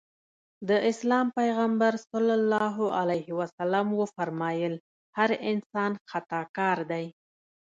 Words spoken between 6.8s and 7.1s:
دی.